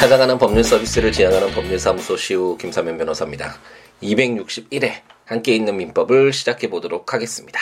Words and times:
찾아가는 0.00 0.38
법률 0.38 0.64
서비스를 0.64 1.12
지향하는 1.12 1.50
법률사무소 1.50 2.16
시우 2.16 2.56
김사면 2.56 2.96
변호사입니다. 2.96 3.58
261회 4.02 5.02
함께 5.26 5.54
있는 5.54 5.76
민법을 5.76 6.32
시작해 6.32 6.70
보도록 6.70 7.12
하겠습니다. 7.12 7.60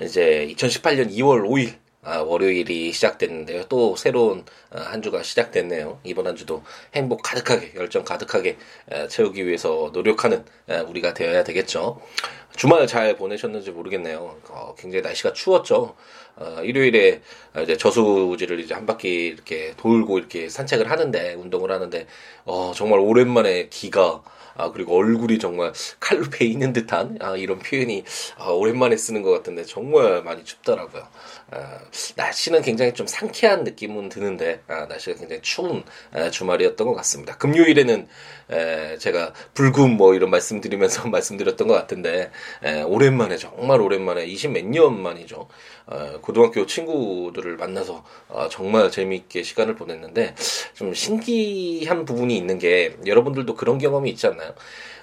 이제 0.00 0.52
2018년 0.56 1.08
2월 1.12 1.48
5일 1.48 1.76
아, 2.02 2.18
월요일이 2.18 2.92
시작됐는데요. 2.92 3.64
또 3.68 3.94
새로운 3.94 4.44
아, 4.70 4.80
한 4.80 5.02
주가 5.02 5.22
시작됐네요. 5.22 6.00
이번 6.02 6.26
한 6.26 6.34
주도 6.34 6.64
행복 6.96 7.22
가득하게, 7.22 7.74
열정 7.76 8.04
가득하게 8.04 8.58
아, 8.90 9.06
채우기 9.06 9.46
위해서 9.46 9.90
노력하는 9.92 10.44
아, 10.68 10.82
우리가 10.82 11.14
되어야 11.14 11.44
되겠죠. 11.44 12.00
주말 12.56 12.86
잘 12.86 13.16
보내셨는지 13.16 13.70
모르겠네요. 13.70 14.38
어, 14.48 14.74
굉장히 14.78 15.02
날씨가 15.02 15.32
추웠죠. 15.32 15.94
어, 16.36 16.60
일요일에 16.62 17.22
이제 17.62 17.76
저수지를 17.76 18.60
이제 18.60 18.74
한 18.74 18.84
바퀴 18.86 19.26
이렇게 19.26 19.74
돌고 19.76 20.18
이렇게 20.18 20.48
산책을 20.48 20.90
하는데, 20.90 21.34
운동을 21.34 21.70
하는데, 21.72 22.06
어, 22.44 22.72
정말 22.74 22.98
오랜만에 23.00 23.68
기가 23.68 24.22
아, 24.58 24.70
그리고 24.72 24.96
얼굴이 24.96 25.38
정말 25.38 25.72
칼로 26.00 26.24
베이는 26.30 26.72
듯한 26.72 27.18
아, 27.20 27.36
이런 27.36 27.58
표현이 27.58 28.04
아, 28.38 28.48
오랜만에 28.52 28.96
쓰는 28.96 29.20
것 29.20 29.30
같은데 29.30 29.64
정말 29.64 30.22
많이 30.22 30.44
춥더라고요. 30.44 31.06
아, 31.50 31.78
날씨는 32.16 32.62
굉장히 32.62 32.94
좀 32.94 33.06
상쾌한 33.06 33.64
느낌은 33.64 34.08
드는데 34.08 34.62
아, 34.66 34.86
날씨가 34.86 35.18
굉장히 35.18 35.42
추운 35.42 35.84
아, 36.12 36.30
주말이었던 36.30 36.86
것 36.86 36.94
같습니다. 36.94 37.36
금요일에는 37.36 38.08
에, 38.50 38.98
제가 38.98 39.32
불금 39.54 39.96
뭐 39.96 40.14
이런 40.14 40.30
말씀드리면서 40.30 41.08
말씀드렸던 41.10 41.68
것 41.68 41.74
같은데 41.74 42.30
에, 42.64 42.80
오랜만에 42.82 43.36
정말 43.36 43.80
오랜만에 43.80 44.24
20 44.24 44.52
몇 44.52 44.64
년 44.66 45.00
만이죠. 45.02 45.48
어, 45.86 46.18
고등학교 46.26 46.66
친구들을 46.66 47.56
만나서 47.56 48.04
어, 48.28 48.48
정말 48.50 48.90
재미있게 48.90 49.44
시간을 49.44 49.76
보냈는데 49.76 50.34
좀 50.74 50.92
신기한 50.92 52.04
부분이 52.04 52.36
있는 52.36 52.58
게 52.58 52.96
여러분들도 53.06 53.54
그런 53.54 53.78
경험이 53.78 54.10
있지 54.10 54.26
않나요? 54.26 54.52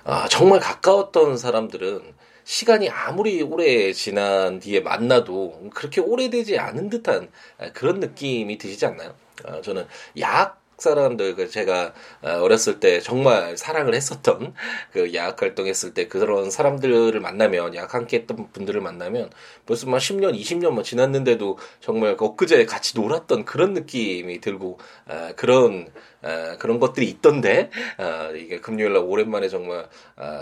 아, 0.04 0.28
정말 0.28 0.60
가까웠던 0.60 1.38
사람들은 1.38 2.14
시간이 2.44 2.90
아무리 2.90 3.42
오래 3.42 3.94
지난 3.94 4.60
뒤에 4.60 4.82
만나도 4.82 5.70
그렇게 5.74 6.02
오래되지 6.02 6.60
않은 6.60 6.90
듯한 6.90 7.30
그런 7.72 8.02
느낌이 8.02 8.58
드시지 8.58 8.86
않나요? 8.86 9.16
아, 9.46 9.62
저는 9.62 9.88
약 10.20 10.62
사람들 10.84 11.36
그 11.36 11.50
제가 11.50 11.94
어, 12.22 12.30
어렸을 12.42 12.80
때 12.80 13.00
정말 13.00 13.58
사랑을 13.58 13.96
했었던 13.96 14.54
그 14.92 15.14
야학 15.14 15.42
활동했을 15.42 15.94
때 15.94 16.08
그런 16.08 16.52
사람들을 16.52 17.20
만나면 17.20 17.76
야학 17.76 17.94
함께 17.94 18.18
했던 18.18 18.52
분들을 18.52 18.80
만나면 18.82 19.32
벌써 19.66 19.88
막 19.88 19.98
10년, 19.98 20.38
20년 20.40 20.72
뭐 20.72 20.84
지났는데도 20.84 21.58
정말 21.80 22.16
엊그제 22.20 22.66
같이 22.66 22.98
놀았던 22.98 23.46
그런 23.46 23.74
느낌이 23.74 24.42
들고 24.42 24.80
어, 25.08 25.30
그런 25.36 25.88
어, 26.22 26.56
그런 26.60 26.80
것들이 26.80 27.08
있던데 27.10 27.70
이게 28.38 28.60
금요일 28.60 28.94
날 28.94 29.04
오랜만에 29.04 29.50
정말 29.50 29.88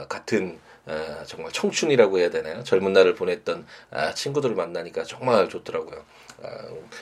같은 0.09 0.59
어, 0.85 1.23
정말 1.25 1.51
청춘이라고 1.51 2.19
해야 2.19 2.29
되나요? 2.29 2.63
젊은 2.63 2.93
날을 2.93 3.13
보냈던 3.13 3.65
아, 3.91 4.13
친구들을 4.13 4.55
만나니까 4.55 5.03
정말 5.03 5.47
좋더라고요. 5.47 6.03
아, 6.43 6.47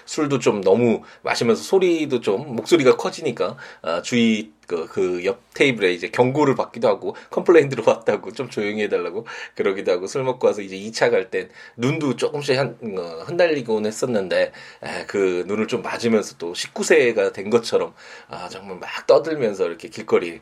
술도 0.06 0.40
좀 0.40 0.62
너무 0.62 1.02
마시면서 1.24 1.64
소리도 1.64 2.22
좀 2.22 2.56
목소리가 2.56 2.98
커지니까 2.98 3.58
아, 3.82 4.02
주위 4.02 4.52
그, 4.68 4.86
그 4.88 5.24
옆 5.26 5.40
테이블에 5.56 5.92
이제 5.94 6.10
경고를 6.10 6.56
받기도 6.56 6.88
하고 6.88 7.16
컴플레인 7.32 7.70
들어왔다고 7.70 8.34
좀 8.34 8.50
조용히 8.50 8.84
해달라고 8.84 9.26
그러기도 9.56 9.92
하고 9.92 10.06
술 10.08 10.24
먹고 10.24 10.46
와서 10.48 10.62
이제 10.62 10.76
2차 10.78 11.10
갈 11.12 11.30
땐 11.32 11.50
눈도 11.76 12.16
조금씩 12.16 12.58
한, 12.58 12.78
어, 12.98 13.24
흔들리곤 13.26 13.86
했었는데 13.86 14.52
에, 14.84 15.06
그 15.08 15.44
눈을 15.48 15.68
좀 15.68 15.82
맞으면서 15.82 16.38
또 16.38 16.54
19세가 16.54 17.34
된 17.34 17.50
것처럼 17.50 17.94
아, 18.30 18.48
정말 18.50 18.78
막 18.78 19.08
떠들면서 19.08 19.66
이렇게 19.66 19.90
길거리를 19.90 20.42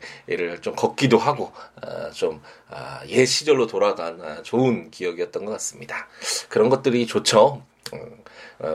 좀 0.60 0.74
걷기도 0.76 1.18
하고 1.18 1.52
아, 1.82 2.10
좀 2.10 2.40
아, 2.68 3.00
옛 3.08 3.24
시절로 3.24 3.66
돌아간 3.66 4.20
아, 4.22 4.42
좋은 4.42 4.90
기억이었던 4.90 5.44
것 5.44 5.52
같습니다. 5.52 6.06
그런 6.48 6.68
것들이 6.68 7.06
좋죠. 7.06 7.62
음, 7.94 7.98
어, 7.98 8.17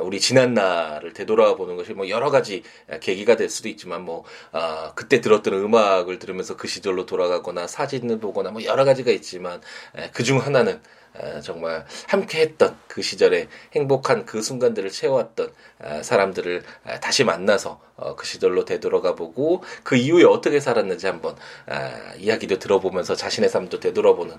우리 0.03 0.19
지난 0.19 0.53
날을 0.53 1.13
되돌아보는 1.13 1.75
것이 1.75 1.93
뭐 1.93 2.09
여러 2.09 2.29
가지 2.29 2.63
계기가 3.01 3.35
될 3.35 3.49
수도 3.49 3.69
있지만 3.69 4.03
뭐 4.03 4.23
어, 4.51 4.93
그때 4.95 5.21
들었던 5.21 5.53
음악을 5.53 6.19
들으면서 6.19 6.55
그 6.55 6.67
시절로 6.67 7.05
돌아가거나 7.05 7.67
사진을 7.67 8.19
보거나 8.19 8.51
뭐 8.51 8.63
여러 8.63 8.85
가지가 8.85 9.11
있지만 9.11 9.61
그중 10.13 10.39
하나는 10.39 10.81
정말 11.41 11.85
함께했던 12.07 12.77
그 12.87 13.01
시절에 13.01 13.47
행복한 13.73 14.25
그 14.25 14.41
순간들을 14.41 14.89
채워왔던 14.89 15.51
사람들을 16.01 16.63
다시 17.01 17.23
만나서 17.23 17.81
어, 17.95 18.15
그 18.15 18.25
시절로 18.25 18.65
되돌아가 18.65 19.13
보고 19.13 19.63
그 19.83 19.95
이후에 19.95 20.23
어떻게 20.23 20.59
살았는지 20.59 21.05
한번 21.05 21.35
이야기도 22.17 22.57
들어보면서 22.57 23.15
자신의 23.15 23.49
삶도 23.49 23.79
되돌아보는 23.79 24.35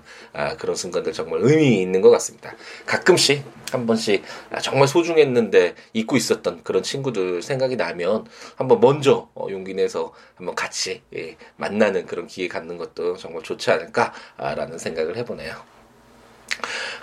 그런 0.57 0.75
순간들 0.75 1.13
정말 1.13 1.39
의미 1.41 1.81
있는 1.81 2.01
것 2.01 2.09
같습니다. 2.09 2.53
가끔씩 2.85 3.43
한 3.71 3.85
번씩 3.85 4.23
정말 4.61 4.87
소중했는데 4.87 5.75
잊고 5.93 6.15
있었던 6.17 6.63
그런 6.63 6.83
친구들 6.83 7.41
생각이 7.41 7.75
나면 7.75 8.25
한번 8.55 8.79
먼저 8.79 9.29
어, 9.35 9.47
용기 9.49 9.73
내서 9.73 10.13
한번 10.35 10.55
같이 10.55 11.01
예, 11.15 11.37
만나는 11.57 12.05
그런 12.05 12.27
기회 12.27 12.47
갖는 12.47 12.77
것도 12.77 13.17
정말 13.17 13.43
좋지 13.43 13.71
않을까라는 13.71 14.77
생각을 14.77 15.17
해보네요. 15.17 15.74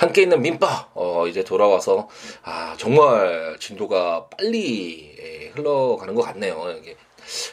함께 0.03 0.23
있는 0.23 0.43
민법 0.43 0.91
어, 0.95 1.29
이제 1.29 1.45
돌아와서 1.45 2.09
아 2.43 2.75
정말 2.77 3.57
진도가 3.61 4.27
빨리 4.37 5.15
예, 5.17 5.53
흘러가는 5.55 6.13
것 6.17 6.23
같네요. 6.23 6.75
이게 6.81 6.97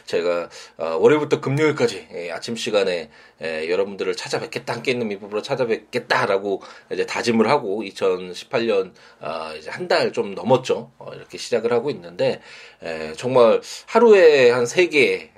제가 0.04 0.48
어, 0.78 0.96
월요일부터 0.98 1.40
금요일까지 1.40 2.08
예, 2.12 2.32
아침 2.32 2.56
시간에 2.56 3.08
예, 3.40 3.70
여러분들을 3.70 4.16
찾아뵙겠다 4.16 4.72
함께 4.74 4.90
있는 4.90 5.06
민법으로 5.06 5.42
찾아뵙겠다라고 5.42 6.60
이제 6.92 7.06
다짐을 7.06 7.48
하고 7.48 7.82
2018년 7.84 8.94
아, 9.20 9.54
이제 9.56 9.70
한 9.70 9.86
달 9.86 10.10
좀 10.12 10.34
넘었죠 10.34 10.90
어, 10.98 11.12
이렇게 11.14 11.38
시작을 11.38 11.72
하고 11.72 11.88
있는데 11.90 12.40
에, 12.82 13.12
정말 13.16 13.60
하루에 13.86 14.50
한 14.50 14.66
세 14.66 14.88
개, 14.88 15.30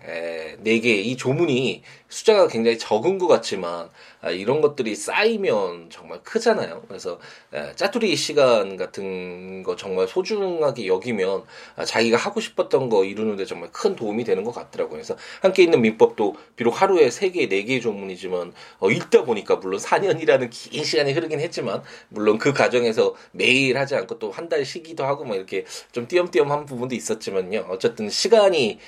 네 0.61 0.81
개 0.81 1.03
이 1.03 1.17
조문이 1.19 1.83
숫자가 2.09 2.49
굉장히 2.49 2.79
적은 2.79 3.19
것 3.19 3.27
같지만 3.29 3.71
아, 3.83 3.91
이런 4.31 4.60
것들이 4.60 4.94
쌓이면 4.94 5.91
정말 5.91 6.22
크잖아요. 6.22 6.83
그래서 6.87 7.19
에, 7.53 7.72
짜투리 7.75 8.15
시간 8.16 8.77
같은 8.77 9.62
거 9.62 9.75
정말 9.77 10.06
소중하게 10.06 10.87
여기면 10.87 11.43
아, 11.77 11.84
자기가 11.84 12.16
하고 12.16 12.41
싶었던 12.41 12.88
거 12.88 13.05
이루는데 13.05 13.44
정말 13.47 13.71
큰 13.72 13.97
도움이 13.97 14.25
되는 14.25 14.44
것 14.44 14.53
같더라고요. 14.55 14.93
그래서 14.93 15.16
함께 15.41 15.62
있는 15.65 15.81
민법도 15.81 16.37
비록 16.56 16.81
하루에 16.82 17.11
세 17.11 17.31
개, 17.31 17.49
네 17.49 17.65
개의 17.65 17.81
조문이지만 17.81 18.53
어, 18.78 18.91
읽다 18.91 19.25
보니까 19.25 19.56
물론 19.56 19.81
4년이라는 19.81 20.50
긴 20.50 20.84
시간이 20.84 21.12
흐르긴 21.12 21.41
했지만 21.41 21.82
물론 22.09 22.38
그 22.38 22.53
과정에서 22.53 23.15
매일 23.32 23.78
하지 23.78 23.94
않고 23.97 24.19
또 24.19 24.31
한 24.31 24.49
달 24.49 24.65
쉬기도 24.65 25.05
하고 25.05 25.25
뭐 25.25 25.37
이렇게 25.37 25.65
좀 25.93 26.06
띄엄띄엄 26.09 26.50
한 26.50 26.66
부분도 26.66 26.94
있었지만요. 26.94 27.66
어쨌든 27.71 28.11
시간이 28.11 28.78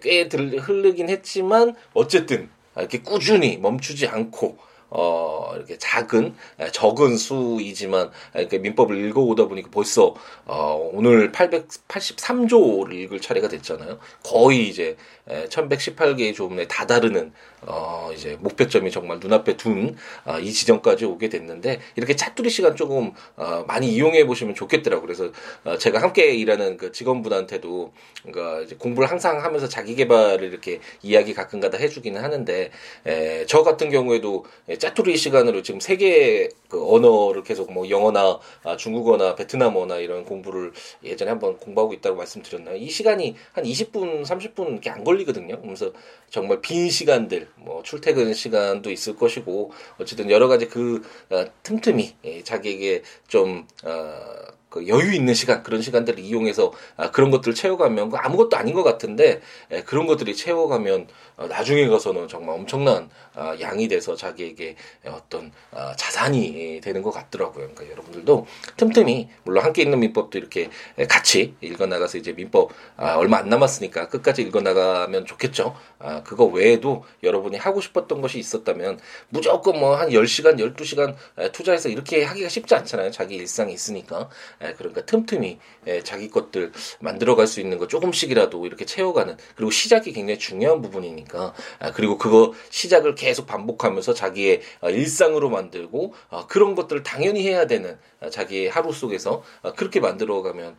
꽤 0.00 0.22
흐르긴 0.32 1.08
했지만 1.10 1.74
어쨌든 1.94 2.48
이렇게 2.76 3.02
꾸준히 3.02 3.56
멈추지 3.58 4.06
않고 4.08 4.56
어, 4.94 5.52
이렇게 5.56 5.78
작은, 5.78 6.34
적은 6.72 7.16
수이지만, 7.16 8.10
이렇게 8.34 8.58
민법을 8.58 9.08
읽어오다 9.08 9.46
보니까 9.46 9.70
벌써, 9.72 10.14
어, 10.44 10.90
오늘 10.92 11.32
883조를 11.32 12.92
읽을 12.92 13.20
차례가 13.20 13.48
됐잖아요. 13.48 13.98
거의 14.22 14.68
이제, 14.68 14.96
1118개의 15.26 16.34
조문에 16.34 16.68
다다르는, 16.68 17.32
어, 17.66 18.10
이제 18.14 18.36
목표점이 18.40 18.90
정말 18.90 19.18
눈앞에 19.20 19.56
둔, 19.56 19.96
어, 20.24 20.38
이 20.38 20.52
지점까지 20.52 21.04
오게 21.04 21.28
됐는데, 21.28 21.80
이렇게 21.96 22.16
차투리 22.16 22.50
시간 22.50 22.74
조금, 22.76 23.12
어, 23.36 23.64
많이 23.66 23.88
이용해 23.92 24.26
보시면 24.26 24.54
좋겠더라고요. 24.54 25.06
그래서, 25.06 25.32
어, 25.64 25.78
제가 25.78 26.02
함께 26.02 26.34
일하는 26.34 26.76
그 26.76 26.92
직원분한테도, 26.92 27.92
그러니까 28.24 28.60
이제 28.62 28.76
공부를 28.76 29.10
항상 29.10 29.44
하면서 29.44 29.68
자기 29.68 29.94
개발을 29.94 30.48
이렇게 30.48 30.80
이야기 31.02 31.34
가끔가다 31.34 31.78
해주기는 31.78 32.22
하는데, 32.22 32.70
에, 33.06 33.46
저 33.46 33.62
같은 33.62 33.90
경우에도 33.90 34.44
짜투리 34.78 35.16
시간으로 35.16 35.62
지금 35.62 35.80
세계 35.80 36.48
그 36.68 36.90
언어를 36.90 37.42
계속 37.42 37.70
뭐 37.72 37.88
영어나 37.90 38.38
아, 38.64 38.76
중국어나 38.76 39.34
베트남어나 39.34 39.98
이런 39.98 40.24
공부를 40.24 40.72
예전에 41.04 41.30
한번 41.30 41.58
공부하고 41.58 41.92
있다고 41.92 42.16
말씀드렸나요? 42.16 42.76
이 42.76 42.88
시간이 42.88 43.36
한 43.52 43.64
20분, 43.64 44.22
30분 44.24 44.72
이렇게 44.72 44.88
안 44.88 45.04
걸리거든요. 45.04 45.60
그래서 45.60 45.92
정말 46.30 46.62
빈 46.62 46.88
시간들, 46.88 47.48
뭐 47.56 47.82
출퇴근 47.82 48.34
시간도 48.34 48.90
있을 48.90 49.16
것이고 49.16 49.72
어쨌든 49.98 50.30
여러 50.30 50.48
가지 50.48 50.68
그 50.68 51.02
어, 51.30 51.44
틈틈이 51.62 52.16
예, 52.24 52.42
자기에게 52.42 53.02
좀 53.28 53.66
어, 53.84 54.61
그 54.72 54.88
여유 54.88 55.12
있는 55.12 55.34
시간 55.34 55.62
그런 55.62 55.82
시간들을 55.82 56.18
이용해서 56.18 56.72
아, 56.96 57.10
그런 57.10 57.30
것들을 57.30 57.54
채워가면 57.54 58.08
그 58.08 58.16
아무것도 58.16 58.56
아닌 58.56 58.74
것 58.74 58.82
같은데 58.82 59.42
에, 59.70 59.82
그런 59.82 60.06
것들이 60.06 60.34
채워가면 60.34 61.08
어, 61.36 61.46
나중에 61.46 61.86
가서는 61.88 62.26
정말 62.26 62.56
엄청난 62.56 63.10
아, 63.34 63.54
양이 63.60 63.86
돼서 63.86 64.16
자기에게 64.16 64.76
어떤 65.06 65.52
아, 65.72 65.94
자산이 65.94 66.80
되는 66.82 67.02
것 67.02 67.10
같더라고요. 67.10 67.68
그러니까 67.68 67.90
여러분들도 67.90 68.46
틈틈이 68.78 69.28
물론 69.44 69.62
함께 69.62 69.82
있는 69.82 70.00
민법도 70.00 70.38
이렇게 70.38 70.70
같이 71.06 71.54
읽어 71.60 71.84
나가서 71.84 72.16
이제 72.16 72.32
민법 72.32 72.70
아, 72.96 73.16
얼마 73.16 73.38
안 73.38 73.50
남았으니까 73.50 74.08
끝까지 74.08 74.40
읽어 74.40 74.62
나가면 74.62 75.26
좋겠죠. 75.26 75.76
아, 75.98 76.22
그거 76.22 76.46
외에도 76.46 77.04
여러분이 77.22 77.58
하고 77.58 77.82
싶었던 77.82 78.22
것이 78.22 78.38
있었다면 78.38 78.98
무조건 79.28 79.78
뭐한 79.78 80.08
10시간, 80.08 80.58
12시간 80.58 81.14
투자해서 81.52 81.90
이렇게 81.90 82.24
하기가 82.24 82.48
쉽지 82.48 82.74
않잖아요. 82.74 83.10
자기 83.10 83.34
일상이 83.34 83.74
있으니까. 83.74 84.30
예, 84.62 84.74
그러니까 84.74 85.04
틈틈이 85.04 85.58
예, 85.86 86.02
자기 86.02 86.28
것들 86.30 86.72
만들어갈 87.00 87.46
수 87.46 87.60
있는 87.60 87.78
거 87.78 87.86
조금씩이라도 87.88 88.66
이렇게 88.66 88.84
채워가는 88.84 89.36
그리고 89.56 89.70
시작이 89.70 90.12
굉장히 90.12 90.38
중요한 90.38 90.82
부분이니까 90.82 91.54
아, 91.80 91.92
그리고 91.92 92.18
그거 92.18 92.52
시작을 92.70 93.14
계속 93.14 93.46
반복하면서 93.46 94.14
자기의 94.14 94.60
어, 94.80 94.90
일상으로 94.90 95.50
만들고 95.50 96.14
어, 96.28 96.46
그런 96.46 96.74
것들을 96.74 97.02
당연히 97.02 97.46
해야 97.46 97.66
되는 97.66 97.98
어, 98.20 98.30
자기의 98.30 98.68
하루 98.68 98.92
속에서 98.92 99.42
그렇게 99.76 100.00
만들어가면 100.00 100.76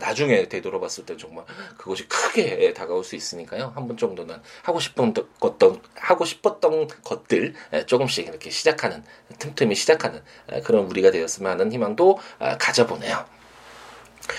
나중에 0.00 0.48
되돌아봤을 0.48 1.04
때 1.04 1.16
정말 1.16 1.44
그것이 1.76 2.08
크게 2.08 2.72
다가올 2.72 3.04
수 3.04 3.16
있으니까요 3.16 3.72
한 3.74 3.86
번 3.86 3.96
정도는 3.96 4.36
하고 4.62 4.80
싶은 4.80 5.14
것던 5.38 5.80
하고 5.94 6.24
싶었던 6.24 6.88
것들 7.04 7.54
조금씩 7.86 8.26
이렇게 8.26 8.50
시작하는 8.50 9.04
틈틈이 9.38 9.74
시작하는 9.76 10.22
그런 10.64 10.86
우리가 10.86 11.10
되었으면 11.12 11.52
하는 11.52 11.70
희망도 11.72 12.18
가져보네요. 12.58 13.25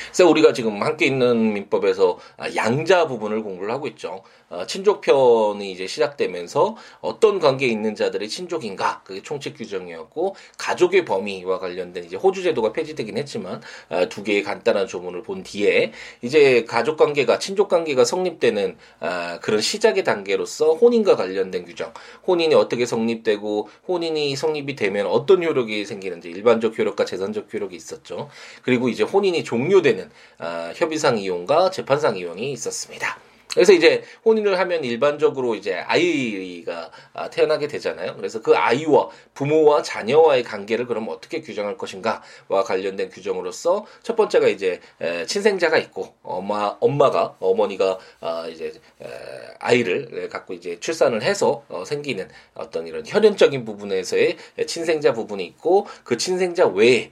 그래서 0.07 0.29
우리가 0.29 0.53
지금 0.53 0.81
함께 0.81 1.05
있는 1.05 1.53
민법에서 1.53 2.17
양자 2.55 3.07
부분을 3.07 3.43
공부를 3.43 3.71
하고 3.71 3.87
있죠. 3.87 4.23
어, 4.49 4.65
친족편이 4.65 5.71
이제 5.71 5.87
시작되면서 5.87 6.77
어떤 7.01 7.39
관계에 7.39 7.67
있는 7.67 7.95
자들이 7.95 8.29
친족인가? 8.29 9.01
그게 9.03 9.21
총칙 9.21 9.57
규정이었고 9.57 10.35
가족의 10.57 11.03
범위와 11.03 11.59
관련된 11.59 12.05
이제 12.05 12.15
호주 12.15 12.43
제도가 12.43 12.71
폐지되긴 12.71 13.17
했지만 13.17 13.61
어, 13.89 14.07
두 14.07 14.23
개의 14.23 14.43
간단한 14.43 14.87
조문을 14.87 15.23
본 15.23 15.43
뒤에 15.43 15.91
이제 16.21 16.63
가족 16.63 16.95
관계가 16.95 17.39
친족 17.39 17.67
관계가 17.67 18.05
성립되는 18.05 18.77
어, 19.01 19.39
그런 19.41 19.59
시작의 19.59 20.05
단계로서 20.05 20.75
혼인과 20.75 21.17
관련된 21.17 21.65
규정. 21.65 21.91
혼인이 22.25 22.55
어떻게 22.55 22.85
성립되고 22.85 23.67
혼인이 23.87 24.33
성립이 24.33 24.77
되면 24.77 25.07
어떤 25.07 25.43
효력이 25.43 25.83
생기는지 25.83 26.29
일반적 26.29 26.79
효력과 26.79 27.03
재산적 27.03 27.53
효력이 27.53 27.75
있었죠. 27.75 28.29
그리고 28.61 28.87
이제 28.87 29.03
혼인이 29.03 29.43
종료 29.43 29.76
되는 29.81 30.09
협의상 30.75 31.17
이용과 31.17 31.71
재판상 31.71 32.17
이용이 32.17 32.51
있었습니다. 32.53 33.26
그래서 33.53 33.73
이제 33.73 34.03
혼인을 34.25 34.59
하면 34.59 34.83
일반적으로 34.83 35.55
이제 35.55 35.75
아이가 35.75 36.91
아, 37.13 37.29
태어나게 37.29 37.67
되잖아요. 37.67 38.15
그래서 38.15 38.41
그 38.41 38.55
아이와 38.55 39.09
부모와 39.33 39.81
자녀와의 39.81 40.43
관계를 40.43 40.85
그럼 40.85 41.07
어떻게 41.09 41.41
규정할 41.41 41.77
것인가와 41.77 42.63
관련된 42.65 43.09
규정으로서 43.09 43.85
첫 44.03 44.15
번째가 44.15 44.47
이제 44.47 44.79
친생자가 45.27 45.77
있고 45.77 46.13
엄마 46.23 46.77
엄마가 46.79 47.35
어머니가 47.39 47.97
아, 48.21 48.47
이제 48.47 48.73
아이를 49.59 50.29
갖고 50.29 50.53
이제 50.53 50.79
출산을 50.79 51.23
해서 51.23 51.63
어, 51.69 51.83
생기는 51.85 52.29
어떤 52.53 52.87
이런 52.87 53.03
혈연적인 53.05 53.65
부분에서의 53.65 54.37
친생자 54.67 55.13
부분이 55.13 55.43
있고 55.45 55.87
그 56.03 56.17
친생자 56.17 56.67
외에 56.67 57.11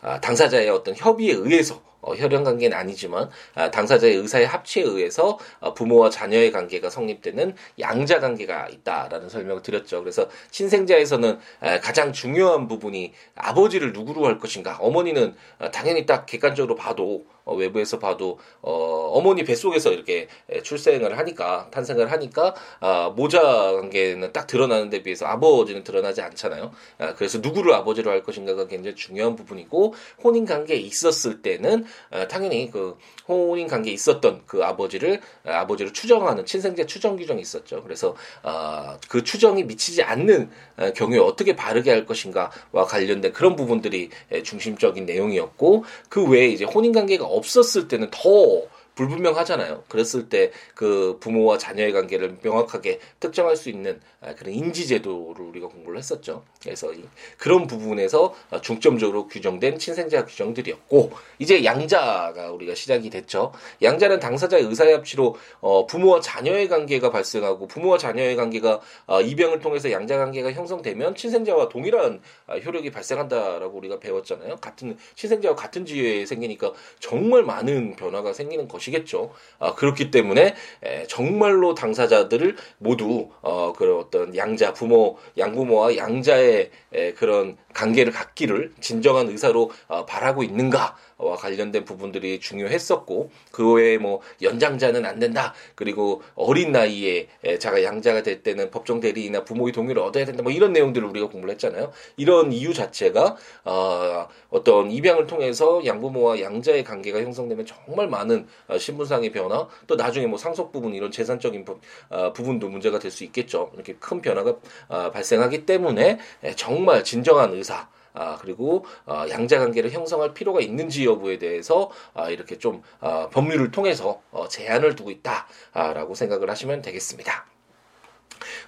아, 0.00 0.20
당사자의 0.20 0.68
어떤 0.70 0.94
협의에 0.96 1.32
의해서 1.32 1.82
어, 2.04 2.14
혈연 2.14 2.44
관계는 2.44 2.76
아니지만 2.76 3.30
아, 3.54 3.70
당사자의 3.70 4.16
의사의 4.16 4.46
합치에 4.46 4.82
의해서 4.82 5.38
어, 5.60 5.74
부모와 5.74 6.10
자녀의 6.10 6.52
관계가 6.52 6.90
성립되는 6.90 7.54
양자 7.80 8.20
관계가 8.20 8.68
있다라는 8.68 9.28
설명을 9.28 9.62
드렸죠. 9.62 10.00
그래서 10.00 10.28
친생자에서는 10.50 11.38
아, 11.60 11.80
가장 11.80 12.12
중요한 12.12 12.68
부분이 12.68 13.12
아버지를 13.34 13.92
누구로 13.92 14.26
할 14.26 14.38
것인가. 14.38 14.76
어머니는 14.80 15.34
아, 15.58 15.70
당연히 15.70 16.04
딱 16.06 16.26
객관적으로 16.26 16.74
봐도 16.74 17.24
어, 17.44 17.54
외부에서 17.54 17.98
봐도 17.98 18.38
어, 18.62 18.72
어머니 19.14 19.44
뱃속에서 19.44 19.92
이렇게 19.92 20.28
출생을 20.62 21.18
하니까 21.18 21.68
탄생을 21.70 22.10
하니까 22.10 22.54
아, 22.80 23.12
모자 23.14 23.40
관계는 23.40 24.32
딱 24.32 24.46
드러나는 24.46 24.90
데 24.90 25.02
비해서 25.02 25.26
아버지는 25.26 25.84
드러나지 25.84 26.20
않잖아요. 26.22 26.72
아, 26.98 27.14
그래서 27.14 27.38
누구를 27.38 27.72
아버지로 27.74 28.10
할 28.10 28.22
것인가가 28.22 28.66
굉장히 28.66 28.96
중요한 28.96 29.36
부분이고 29.36 29.94
혼인 30.22 30.46
관계에 30.46 30.76
있었을 30.76 31.42
때는 31.42 31.84
아, 32.10 32.28
당연히 32.28 32.70
그 32.70 32.96
혼인 33.28 33.68
관계에 33.68 33.92
있었던 33.92 34.42
그 34.46 34.64
아버지를 34.64 35.20
아, 35.44 35.60
아버지로 35.60 35.92
추정하는 35.92 36.44
친생제 36.44 36.86
추정 36.86 37.16
규정이 37.16 37.40
있었죠. 37.40 37.82
그래서 37.82 38.14
아, 38.42 38.98
그 39.08 39.22
추정이 39.22 39.64
미치지 39.64 40.02
않는 40.02 40.50
아, 40.76 40.90
경우에 40.92 41.18
어떻게 41.18 41.56
바르게 41.56 41.90
할 41.90 42.06
것인가와 42.06 42.84
관련된 42.86 43.32
그런 43.32 43.56
부분들이 43.56 44.10
중심적인 44.42 45.06
내용이었고 45.06 45.84
그 46.08 46.26
외에 46.28 46.48
이제 46.48 46.64
혼인 46.64 46.92
관계가 46.92 47.24
없었을 47.36 47.88
때는 47.88 48.08
더 48.10 48.62
불분명하잖아요. 48.94 49.84
그랬을 49.88 50.28
때 50.28 50.52
그 50.74 51.18
부모와 51.20 51.58
자녀의 51.58 51.92
관계를 51.92 52.38
명확하게 52.42 52.98
특정할 53.20 53.56
수 53.56 53.68
있는 53.68 54.00
아, 54.20 54.34
그런 54.34 54.54
인지제도를 54.54 55.44
우리가 55.44 55.68
공부를 55.68 55.98
했었죠. 55.98 56.44
그래서 56.62 56.90
그런 57.38 57.66
부분에서 57.66 58.34
중점적으로 58.62 59.28
규정된 59.28 59.78
친생자 59.78 60.24
규정들이었고 60.24 61.12
이제 61.38 61.64
양자가 61.64 62.50
우리가 62.52 62.74
시작이 62.74 63.10
됐죠. 63.10 63.52
양자는 63.82 64.20
당사자의 64.20 64.64
의사의 64.64 64.94
합치로 64.94 65.36
어, 65.60 65.86
부모와 65.86 66.20
자녀의 66.20 66.68
관계가 66.68 67.10
발생하고 67.10 67.66
부모와 67.68 67.98
자녀의 67.98 68.36
관계가 68.36 68.80
어, 69.06 69.20
입양을 69.20 69.60
통해서 69.60 69.90
양자 69.90 70.16
관계가 70.16 70.52
형성되면 70.52 71.14
친생자와 71.14 71.68
동일한 71.68 72.20
아, 72.46 72.56
효력이 72.56 72.90
발생한다라고 72.90 73.78
우리가 73.78 74.00
배웠잖아요. 74.00 74.56
같은 74.56 74.96
친생자와 75.14 75.54
같은 75.54 75.86
지위에 75.86 76.26
생기니까 76.26 76.72
정말 76.98 77.42
많은 77.42 77.96
변화가 77.96 78.32
생기는 78.32 78.66
것이 78.66 78.83
겠죠. 78.90 79.32
아, 79.58 79.74
그렇기 79.74 80.10
때문에 80.10 80.54
에, 80.82 81.06
정말로 81.06 81.74
당사자들을 81.74 82.56
모두 82.78 83.30
어, 83.40 83.72
그런 83.72 83.98
어떤 83.98 84.36
양자 84.36 84.72
부모 84.72 85.18
양부모와 85.38 85.96
양자의 85.96 86.70
에, 86.92 87.12
그런 87.14 87.56
관계를 87.74 88.12
갖기를 88.12 88.72
진정한 88.80 89.28
의사로 89.28 89.70
어, 89.88 90.06
바라고 90.06 90.42
있는가 90.42 90.96
와 91.24 91.36
관련된 91.36 91.84
부분들이 91.84 92.38
중요했었고 92.40 93.30
그 93.50 93.72
외에 93.72 93.96
뭐 93.98 94.20
연장자는 94.42 95.06
안 95.06 95.18
된다. 95.18 95.54
그리고 95.74 96.22
어린 96.34 96.72
나이에 96.72 97.28
자가 97.58 97.82
양자가 97.82 98.22
될 98.22 98.42
때는 98.42 98.70
법정 98.70 99.00
대리나 99.00 99.44
부모의 99.44 99.72
동의를 99.72 100.02
얻어야 100.02 100.26
된다. 100.26 100.42
뭐 100.42 100.52
이런 100.52 100.72
내용들을 100.74 101.08
우리가 101.08 101.28
공부를 101.28 101.52
했잖아요. 101.54 101.92
이런 102.18 102.52
이유 102.52 102.74
자체가 102.74 103.36
어, 103.64 104.28
어떤 104.50 104.90
입양을 104.90 105.26
통해서 105.26 105.82
양부모와 105.84 106.40
양자의 106.40 106.84
관계가 106.84 107.22
형성되면 107.22 107.64
정말 107.64 108.08
많은 108.08 108.46
어, 108.68 108.76
신분상의 108.76 109.32
변화 109.32 109.66
또 109.86 109.96
나중에 109.96 110.26
뭐 110.26 110.38
상속 110.38 110.72
부분 110.72 110.94
이런 110.94 111.10
재산적인 111.10 111.64
부, 111.64 111.78
어, 112.10 112.32
부분도 112.34 112.68
문제가 112.68 112.98
될 112.98 113.14
수 113.14 113.24
있겠죠. 113.24 113.70
이렇게 113.74 113.94
큰 113.94 114.20
변화가 114.20 114.56
어, 114.88 115.10
발생하기 115.12 115.64
때문에 115.66 116.18
정말 116.56 117.04
진정한 117.04 117.52
의사 117.52 117.88
아, 118.14 118.38
그리고 118.40 118.84
어, 119.06 119.24
양자 119.28 119.58
관계를 119.58 119.90
형성할 119.90 120.34
필요가 120.34 120.60
있는지 120.60 121.04
여부에 121.04 121.38
대해서 121.38 121.90
아, 122.14 122.30
이렇게 122.30 122.58
좀 122.58 122.82
어, 123.00 123.28
법률을 123.30 123.72
통해서 123.72 124.22
어, 124.30 124.48
제한을 124.48 124.94
두고 124.94 125.10
있다라고 125.10 126.14
생각을 126.14 126.48
하시면 126.48 126.80
되겠습니다. 126.80 127.46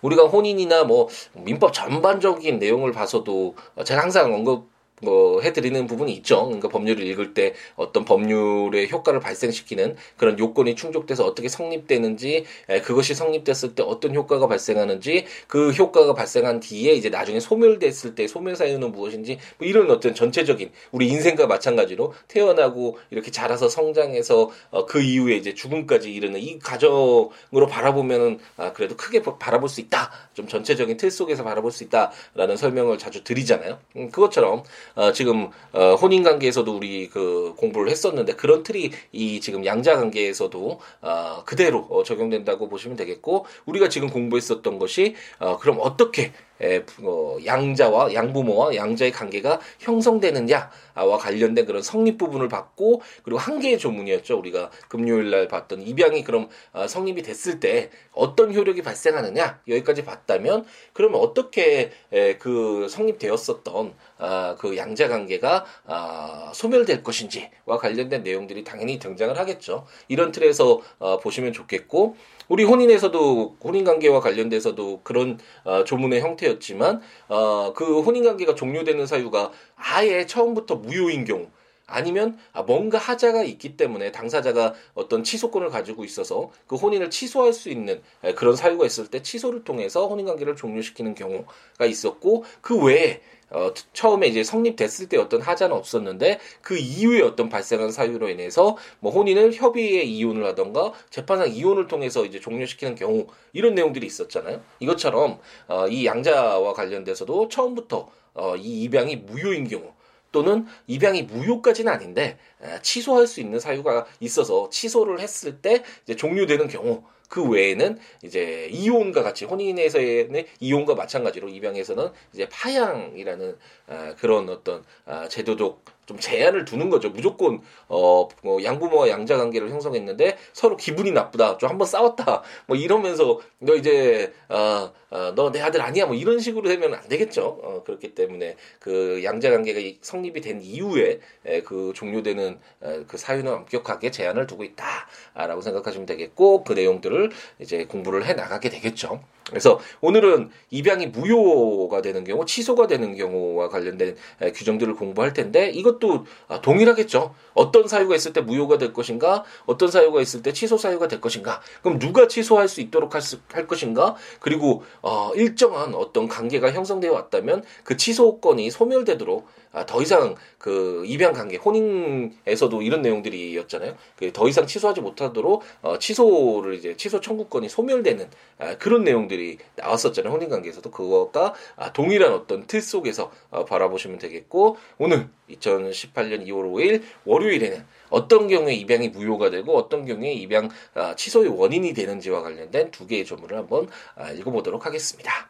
우리가 0.03 0.25
혼인이나 0.25 0.85
뭐 0.85 1.09
민법 1.33 1.73
전반적인 1.73 2.59
내용을 2.59 2.93
봐서도 2.93 3.55
제가 3.85 4.03
항상 4.03 4.35
언급 4.35 4.69
뭐 5.03 5.41
해드리는 5.41 5.87
부분이 5.87 6.13
있죠. 6.15 6.45
그러니까 6.45 6.69
법률을 6.69 7.07
읽을 7.07 7.35
때 7.35 7.55
어떤 7.75 8.05
법률의 8.05 8.91
효과를 8.91 9.21
발생시키는 9.21 9.97
그런 10.17 10.39
요건이 10.39 10.75
충족돼서 10.75 11.25
어떻게 11.25 11.49
성립되는지 11.49 12.45
그것이 12.85 13.15
성립됐을 13.15 13.75
때 13.75 13.83
어떤 13.83 14.15
효과가 14.15 14.47
발생하는지 14.47 15.27
그 15.49 15.71
효과가 15.71 16.15
발생한 16.15 16.61
뒤에 16.61 16.93
이제 16.93 17.11
나중에 17.11 17.41
소멸됐을 17.41 18.15
때 18.15 18.27
소멸 18.27 18.57
사유는 18.57 18.93
무엇인지 18.93 19.39
뭐 19.59 19.69
이런 19.69 19.91
어떤 19.91 20.15
전체적인 20.15 20.71
우리 20.93 21.09
인생과 21.09 21.47
마찬가지로 21.47 22.15
태어나고 22.29 22.99
이렇게 23.11 23.31
자라서 23.31 23.69
성장해서 23.69 24.51
어, 24.71 24.87
그 24.87 25.03
이후에 25.03 25.37
이제 25.37 25.55
죽음까지 25.55 26.13
이르는 26.13 26.41
이 26.41 26.59
과정으로 26.59 27.67
바라보면은 27.69 28.39
아 28.57 28.73
그래도 28.73 28.97
크게 28.97 29.23
바라볼 29.23 29.69
수 29.69 29.81
있다. 29.81 30.11
좀 30.35 30.49
전체적인 30.49 30.97
틀 30.97 31.11
속에서 31.11 31.45
바라볼 31.45 31.71
수 31.71 31.85
있다라는 31.85 32.57
설명을 32.57 32.99
자주 32.99 33.25
드리잖아요. 33.25 33.79
음, 33.97 34.11
그것처럼 34.11 34.63
어, 34.95 35.13
지금 35.13 35.51
어, 35.73 35.95
혼인 35.95 36.23
관계에서도 36.23 36.75
우리 36.75 37.09
그 37.09 37.55
공부를 37.57 37.91
했었는데 37.91 38.35
그런 38.35 38.63
틀이 38.63 38.91
이 39.13 39.41
지금 39.41 39.65
양자 39.65 39.97
관계에서도 39.97 40.81
어, 41.03 41.43
그대로 41.45 41.87
어, 41.91 42.03
적용된다고 42.03 42.69
보시면 42.69 42.97
되겠고 42.97 43.47
우리가 43.67 43.89
지금 43.89 44.09
공부했었던 44.09 44.79
것이 44.79 45.15
어, 45.39 45.59
그럼 45.59 45.79
어떻게 45.81 46.33
에, 46.61 46.85
어, 47.03 47.37
양자와 47.45 48.15
양부모와 48.15 48.75
양자의 48.75 49.13
관계가 49.13 49.61
형성되느냐와 49.79 51.19
관련된 51.19 51.67
그런 51.67 51.83
성립 51.83 52.19
부분을 52.19 52.49
받고 52.49 53.03
그리고 53.23 53.39
한 53.39 53.61
개의 53.61 53.79
조문이었죠. 53.79 54.39
우리가 54.39 54.71
금요일 54.89 55.31
날 55.31 55.49
봤던 55.49 55.83
입양이 55.83 56.25
그럼 56.25 56.49
어, 56.73 56.87
성립이 56.87 57.23
됐을 57.23 57.61
때 57.61 57.91
어떤 58.13 58.55
효력이 58.55 58.83
발생하느냐 58.83 59.61
여기까지 59.69 60.05
봤다면 60.05 60.65
그러면 60.93 61.21
어떻게 61.21 61.91
에, 62.13 62.37
그 62.39 62.89
성립되었었던 62.89 63.95
아, 64.19 64.57
그 64.59 64.77
양자 64.77 65.09
관계가 65.09 65.65
아, 65.87 66.51
소멸될 66.55 67.03
것인지와 67.03 67.79
관련된 67.79 68.23
내용들이 68.23 68.65
당연히 68.65 68.99
등장을 68.99 69.37
하겠죠. 69.39 69.87
이런 70.09 70.33
틀에서 70.33 70.81
어, 70.99 71.19
보시면 71.19 71.53
좋겠고 71.53 72.17
우리 72.49 72.65
혼인에서도 72.65 73.57
혼인 73.63 73.85
관계와 73.85 74.21
관련돼서도 74.21 75.01
그런 75.03 75.39
어, 75.65 75.85
조문의 75.85 76.21
형태였지만 76.21 77.01
어, 77.29 77.73
그 77.75 78.01
혼인 78.01 78.25
관계가 78.25 78.55
종료되는 78.55 79.07
사유가 79.07 79.51
아예 79.77 80.27
처음부터 80.27 80.77
무효인 80.77 81.25
경우 81.25 81.49
아니면 81.87 82.37
아, 82.53 82.63
뭔가 82.63 82.99
하자가 82.99 83.43
있기 83.45 83.77
때문에 83.77 84.13
당사자가 84.13 84.75
어떤 84.95 85.23
취소권을 85.23 85.71
가지고 85.71 86.05
있어서 86.05 86.51
그 86.67 86.77
혼인을 86.77 87.11
취소할 87.11 87.53
수 87.53 87.71
있는 87.71 88.03
그런 88.35 88.57
사유가 88.57 88.85
있을 88.87 89.07
때 89.07 89.23
취소를 89.23 89.65
통해서 89.65 90.07
혼인 90.09 90.27
관계를 90.27 90.57
종료시키는 90.57 91.15
경우가 91.15 91.87
있었고 91.87 92.45
그 92.61 92.77
외에 92.83 93.21
어, 93.51 93.73
처음에 93.93 94.27
이제 94.27 94.43
성립됐을 94.43 95.09
때 95.09 95.17
어떤 95.19 95.41
하자는 95.41 95.77
없었는데 95.77 96.41
그 96.63 96.77
이후에 96.77 97.23
어떤 97.23 97.49
발생한 97.49 97.93
사유로 97.93 98.29
인해서 98.29 98.77
뭐 98.99 99.13
혼인을 99.13 99.53
협의에 99.53 100.03
이혼을 100.03 100.45
하던가 100.45 100.93
재판상 101.11 101.53
이혼을 101.53 101.87
통해서 101.87 102.25
이제 102.25 102.41
종료시키는 102.41 102.97
경우 102.97 103.29
이런 103.53 103.77
내용들이 103.77 104.05
있었잖아요. 104.05 104.61
이것처럼 104.81 105.39
어, 105.69 105.87
이 105.87 106.07
양자와 106.07 106.73
관련돼서도 106.73 107.49
처음부터 107.49 108.09
어, 108.35 108.57
이 108.57 108.83
입양이 108.83 109.15
무효인 109.15 109.69
경우 109.69 109.93
또는 110.37 110.67
입양이 110.87 111.23
무효까지는 111.23 111.91
아닌데 111.91 112.37
에, 112.63 112.83
취소할 112.83 113.27
수 113.27 113.41
있는 113.41 113.59
사유가 113.59 114.05
있어서 114.21 114.69
취소를 114.69 115.19
했을 115.19 115.63
때 115.63 115.83
이제 116.05 116.15
종료되는 116.15 116.69
경우 116.69 117.05
그 117.31 117.43
외에는 117.43 117.99
이제 118.23 118.69
이혼과 118.71 119.23
같이 119.23 119.47
혼인에서의 119.47 120.29
이혼과 120.61 120.95
마찬가지로 120.95 121.49
입양에서는 121.49 122.11
이제 122.35 122.47
파양이라는 122.51 123.57
아, 123.87 124.15
그런 124.19 124.51
어떤 124.51 124.85
아, 125.07 125.27
제도적 125.27 125.83
좀 126.07 126.19
제한을 126.19 126.65
두는 126.65 126.89
거죠. 126.89 127.11
무조건 127.11 127.61
어, 127.89 128.29
뭐 128.43 128.63
양부모와 128.63 129.09
양자 129.09 129.37
관계를 129.37 129.71
형성했는데 129.71 130.39
서로 130.53 130.77
기분이 130.77 131.11
나쁘다. 131.13 131.59
좀 131.59 131.69
한번 131.69 131.87
싸웠다. 131.87 132.43
뭐 132.67 132.77
이러면서 132.77 133.41
너 133.59 133.75
이제 133.75 134.33
어, 134.49 134.93
어, 135.11 135.33
너 135.35 135.51
내 135.51 135.61
아들 135.61 135.81
아니야. 135.83 136.07
뭐 136.07 136.15
이런 136.15 136.39
식으로 136.39 136.69
되면 136.69 136.95
안 136.95 137.09
되겠죠. 137.09 137.61
어, 137.63 137.83
그렇기 137.85 138.15
때문에 138.15 138.57
그 138.79 139.23
양자 139.25 139.51
관계가 139.51 139.81
성립이 140.01 140.41
된 140.41 140.61
이후에 140.63 141.21
에, 141.45 141.63
그 141.63 141.93
종료되는 141.95 142.59
에, 142.83 143.05
그 143.07 143.17
사유는 143.17 143.53
엄격하게 143.53 144.11
제한을 144.11 144.47
두고 144.47 144.65
있다라고 144.65 145.61
생각하시면 145.63 146.07
되겠고 146.07 146.65
그 146.65 146.73
내용들을 146.75 147.31
이제 147.61 147.85
공부를 147.87 148.27
해 148.27 148.35
나가게 148.35 148.69
되겠죠. 148.69 149.23
그래서 149.49 149.79
오늘은 150.01 150.51
입양이 150.71 151.07
무효가 151.07 152.03
되는 152.03 152.25
경우, 152.25 152.45
취소가 152.45 152.89
되는 152.89 153.15
경우와 153.15 153.69
관련된 153.69 154.17
규정들을 154.55 154.95
공부할 154.95 155.33
텐데 155.35 155.71
이것도 155.71 156.27
아, 156.49 156.61
동일하겠죠. 156.61 157.33
어떤 157.55 157.87
사유가 157.87 158.17
있을 158.17 158.33
때 158.33 158.41
무효가 158.41 158.79
될 158.79 158.93
것인가, 158.93 159.45
어떤 159.67 159.91
사유가 159.91 160.21
있을 160.21 160.43
때 160.43 160.53
취소 160.53 160.77
사유가 160.77 161.07
될 161.07 161.21
것인가. 161.21 161.61
그럼 161.83 162.01
누가 162.01 162.27
취소할 162.27 162.67
수 162.67 162.81
있도록 162.81 163.15
할, 163.15 163.23
수, 163.23 163.39
할 163.53 163.69
것인가? 163.69 164.17
그리고 164.41 164.83
어, 165.01 165.31
일정한 165.35 165.95
어떤 165.95 166.27
관계가 166.27 166.73
형성되어 166.73 167.13
왔다면 167.13 167.63
그 167.85 167.97
취소권이 167.97 168.71
소멸되도록 168.71 169.47
아, 169.77 169.85
더 169.85 170.01
이상 170.01 170.35
그 170.59 171.05
입양 171.07 171.35
관계 171.35 171.59
혼인에서도 171.59 172.81
이런 172.81 173.03
내용들이었잖아요. 173.03 173.95
그더 174.17 174.49
이상 174.49 174.67
취소하지 174.67 175.03
못하도록 175.03 175.63
어, 175.83 175.99
취소를 175.99 176.75
이제 176.75 176.97
취소 176.97 177.21
청구권이 177.21 177.69
소멸되는 177.69 178.31
아, 178.59 178.79
그런 178.79 179.05
내용들 179.05 179.36
이 179.41 179.59
나왔었잖아요. 179.77 180.33
혼인 180.33 180.49
관계에서도 180.49 180.91
그것과 180.91 181.55
아, 181.77 181.93
동일한 181.93 182.33
어떤 182.33 182.67
틀 182.67 182.81
속에서 182.81 183.31
어, 183.51 183.65
바라보시면 183.65 184.19
되겠고 184.19 184.77
오늘 184.99 185.29
2018년 185.51 186.47
2월 186.47 186.73
5일 186.73 187.03
월요일에는 187.25 187.85
어떤 188.11 188.49
경우에 188.49 188.75
입양이 188.75 189.09
무효가 189.09 189.51
되고 189.51 189.77
어떤 189.77 190.07
경우에 190.07 190.33
입양 190.33 190.69
아, 190.95 191.15
취소의 191.15 191.49
원인이 191.49 191.93
되는지와 191.95 192.43
관련된 192.43 192.91
두 192.91 193.07
개의 193.07 193.25
조문을 193.25 193.57
한번 193.57 193.89
아, 194.15 194.31
읽어보도록 194.31 194.87
하겠습니다. 194.87 195.49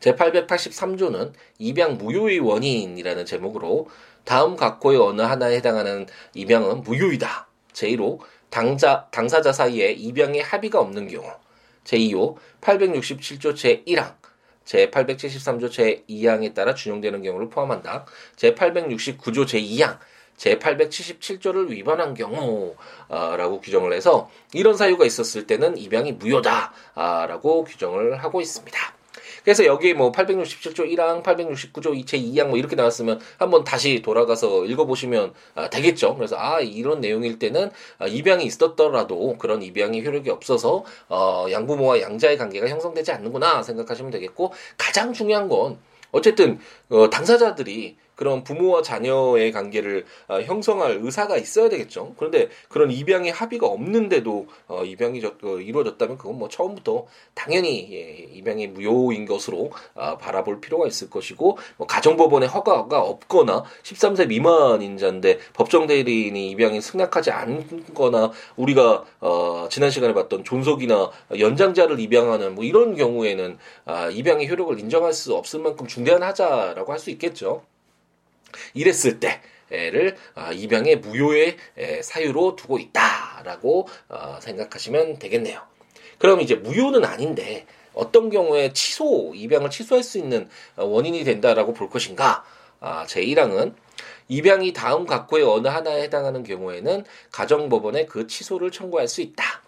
제883조는 0.00 1.32
입양 1.58 1.96
무효의 1.96 2.40
원인이라는 2.40 3.24
제목으로 3.24 3.88
다음 4.24 4.56
각호의 4.56 4.98
어느 4.98 5.22
하나에 5.22 5.56
해당하는 5.56 6.06
입양은 6.34 6.82
무효이다. 6.82 7.46
제1호 7.72 8.18
당자, 8.50 9.06
당사자 9.10 9.52
사이에 9.52 9.92
입양의 9.92 10.42
합의가 10.42 10.80
없는 10.80 11.08
경우 11.08 11.30
제2호 11.86 12.36
867조 12.60 13.54
제1항 13.54 14.14
제873조 14.64 15.70
제2항에 16.08 16.52
따라 16.54 16.74
준용되는 16.74 17.22
경우를 17.22 17.48
포함한다. 17.48 18.04
제869조 18.36 19.46
제2항 19.46 19.98
제877조를 20.36 21.70
위반한 21.70 22.14
경우라고 22.14 23.60
규정을 23.60 23.92
해서 23.92 24.30
이런 24.52 24.76
사유가 24.76 25.06
있었을 25.06 25.46
때는 25.46 25.78
입양이 25.78 26.12
무효다라고 26.12 27.64
규정을 27.64 28.22
하고 28.22 28.40
있습니다. 28.40 28.78
그래서 29.46 29.64
여기 29.64 29.94
뭐 29.94 30.10
867조 30.10 30.92
1항, 30.92 31.22
869조 31.22 32.04
2체 32.04 32.20
2항 32.20 32.48
뭐 32.48 32.58
이렇게 32.58 32.74
나왔으면 32.74 33.20
한번 33.38 33.62
다시 33.62 34.02
돌아가서 34.02 34.64
읽어보시면 34.64 35.34
아, 35.54 35.70
되겠죠. 35.70 36.16
그래서 36.16 36.34
아 36.36 36.58
이런 36.58 37.00
내용일 37.00 37.38
때는 37.38 37.70
아, 37.98 38.08
입양이 38.08 38.44
있었더라도 38.44 39.36
그런 39.38 39.62
입양이 39.62 40.04
효력이 40.04 40.30
없어서 40.30 40.84
어, 41.08 41.46
양부모와 41.48 42.00
양자의 42.00 42.38
관계가 42.38 42.66
형성되지 42.66 43.12
않는구나 43.12 43.62
생각하시면 43.62 44.10
되겠고 44.10 44.52
가장 44.76 45.12
중요한 45.12 45.48
건 45.48 45.78
어쨌든 46.10 46.58
어, 46.88 47.08
당사자들이 47.08 47.96
그런 48.16 48.42
부모와 48.42 48.82
자녀의 48.82 49.52
관계를 49.52 50.04
어, 50.28 50.40
형성할 50.40 50.98
의사가 51.02 51.36
있어야 51.36 51.68
되겠죠. 51.68 52.14
그런데 52.18 52.48
그런 52.68 52.90
입양의 52.90 53.30
합의가 53.32 53.66
없는데도 53.66 54.46
어, 54.66 54.84
입양이 54.84 55.20
저, 55.20 55.28
어, 55.42 55.58
이루어졌다면 55.58 56.18
그건 56.18 56.38
뭐 56.38 56.48
처음부터 56.48 57.06
당연히 57.34 57.88
예, 57.92 58.26
입양이 58.32 58.66
무효인 58.66 59.26
것으로 59.26 59.70
어, 59.94 60.18
바라볼 60.18 60.60
필요가 60.60 60.86
있을 60.86 61.08
것이고 61.08 61.58
뭐 61.76 61.86
가정법원의 61.86 62.48
허가가 62.48 63.00
없거나 63.00 63.64
13세 63.82 64.28
미만 64.28 64.82
인 64.82 64.98
자인데 64.98 65.38
법정 65.52 65.86
대리인이 65.86 66.50
입양이 66.50 66.80
승낙하지 66.80 67.30
않거나 67.30 68.32
우리가 68.56 69.04
어, 69.20 69.68
지난 69.70 69.90
시간에 69.90 70.12
봤던 70.12 70.44
존속이나 70.44 71.10
연장자를 71.38 72.00
입양하는 72.00 72.54
뭐 72.54 72.64
이런 72.64 72.96
경우에는 72.96 73.58
아, 73.84 74.08
입양의 74.10 74.48
효력을 74.50 74.78
인정할 74.78 75.12
수 75.12 75.34
없을 75.34 75.60
만큼 75.60 75.86
중대한 75.86 76.22
하자라고 76.22 76.92
할 76.92 76.96
수 77.06 77.10
있겠죠. 77.10 77.62
이랬을 78.74 79.20
때를 79.20 80.16
아, 80.34 80.52
입양의 80.52 80.96
무효의 80.96 81.56
사유로 82.02 82.56
두고 82.56 82.78
있다라고 82.78 83.88
어, 84.08 84.38
생각하시면 84.40 85.18
되겠네요. 85.18 85.60
그럼 86.18 86.40
이제 86.40 86.54
무효는 86.54 87.04
아닌데 87.04 87.66
어떤 87.92 88.30
경우에 88.30 88.72
취소 88.72 89.32
입양을 89.34 89.70
취소할 89.70 90.04
수 90.04 90.18
있는 90.18 90.48
어, 90.76 90.84
원인이 90.84 91.24
된다라고 91.24 91.72
볼 91.72 91.88
것인가? 91.88 92.44
아, 92.80 93.06
제1항은 93.06 93.74
입양이 94.28 94.72
다음 94.72 95.06
각호의 95.06 95.44
어느 95.44 95.68
하나에 95.68 96.02
해당하는 96.02 96.42
경우에는 96.42 97.04
가정법원에 97.32 98.06
그 98.06 98.26
취소를 98.26 98.70
청구할 98.70 99.08
수 99.08 99.22
있다. 99.22 99.62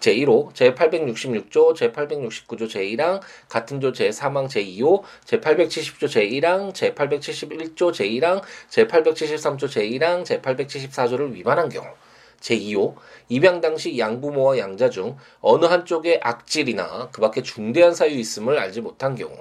제1호, 0.00 0.52
제866조, 0.52 1.74
제869조 1.74 2.68
제1항, 2.68 3.20
같은 3.48 3.80
조 3.80 3.92
제3항 3.92 4.46
제2호, 4.48 5.02
제870조 5.26 6.04
제1항, 6.08 6.72
제871조 6.72 7.92
제1항, 7.92 8.42
제873조 8.70 9.64
제1항, 9.68 10.24
제874조를 10.24 11.32
위반한 11.32 11.68
경우 11.68 11.86
제2호 12.44 12.94
입양 13.28 13.60
당시 13.60 13.98
양부모와 13.98 14.58
양자 14.58 14.90
중 14.90 15.16
어느 15.40 15.64
한쪽에 15.64 16.20
악질이나 16.22 17.08
그 17.10 17.20
밖에 17.20 17.42
중대한 17.42 17.94
사유 17.94 18.18
있음을 18.18 18.58
알지 18.58 18.82
못한 18.82 19.14
경우 19.14 19.34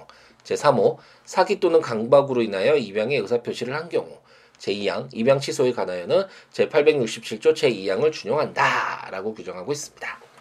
제3호 0.43 0.97
사기 1.25 1.59
또는 1.59 1.81
강박으로 1.81 2.41
인하여 2.41 2.75
입양의 2.75 3.19
의사표시를 3.19 3.75
한 3.75 3.89
경우 3.89 4.19
제2항 4.57 5.09
입양 5.13 5.39
취소에 5.39 5.73
관하여는 5.73 6.25
제867조 6.53 7.53
제2항을 7.53 8.13
준용한다라고 8.13 9.33
규정하고 9.33 9.71
있습니다. 9.71 10.32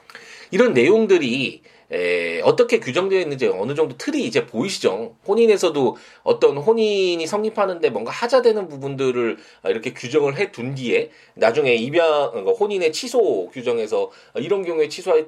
이런 0.53 0.73
내용들이 0.75 1.63
에, 1.95 2.41
어떻게 2.43 2.81
규정되어 2.81 3.21
있는지 3.21 3.47
어느 3.49 3.75
정도 3.75 3.99
틀이 3.99 4.25
이제 4.25 4.47
보이시죠? 4.47 5.15
혼인에서도 5.29 5.97
어떤 6.23 6.57
혼인이 6.57 7.27
성립하는데 7.27 7.91
뭔가 7.91 8.11
하자되는 8.11 8.67
부분들을 8.69 9.37
이렇게 9.67 9.93
규정을 9.93 10.39
해 10.39 10.51
둔 10.53 10.75
뒤에 10.75 11.11
나중에 11.35 11.75
입양 11.75 12.31
그러니까 12.31 12.53
혼인의 12.53 12.93
취소 12.93 13.51
규정에서 13.51 14.11
이런 14.37 14.65
경우에 14.65 14.89
취소할 14.89 15.27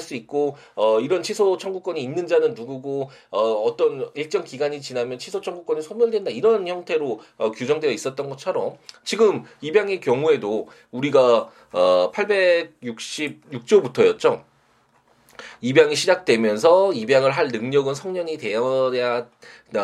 수 0.00 0.16
있고 0.16 0.56
어, 0.74 0.98
이런 1.00 1.22
취소 1.22 1.56
청구권이 1.56 2.02
있는 2.02 2.26
자는 2.26 2.54
누구고 2.54 3.08
어, 3.30 3.40
어떤 3.40 4.10
일정 4.14 4.42
기간이 4.42 4.80
지나면 4.80 5.20
취소 5.20 5.40
청구권이 5.40 5.80
소멸된다 5.82 6.32
이런 6.32 6.66
형태로 6.66 7.20
어, 7.36 7.52
규정되어 7.52 7.92
있었던 7.92 8.28
것처럼 8.30 8.78
지금 9.04 9.44
입양의 9.60 10.00
경우에도 10.00 10.66
우리가 10.90 11.48
어, 11.72 12.10
866조부터였죠. 12.12 14.42
입양이 15.60 15.94
시작되면서 15.94 16.92
입양을 16.92 17.30
할 17.30 17.48
능력은 17.48 17.94
성년이 17.94 18.38
되어야 18.38 19.26